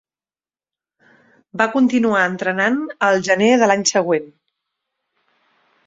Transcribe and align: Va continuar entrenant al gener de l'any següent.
Va 1.61 1.67
continuar 1.77 2.23
entrenant 2.31 2.81
al 3.09 3.21
gener 3.31 3.53
de 3.65 3.71
l'any 3.73 3.87
següent. 3.95 4.29